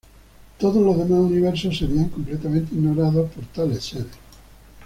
Todos 0.57 0.83
los 0.83 0.97
demás 0.97 1.29
universos 1.29 1.77
serían 1.77 2.09
completamente 2.09 2.73
ignorados 2.73 3.29
por 3.33 3.45
tales 3.53 3.83
seres. 3.85 4.07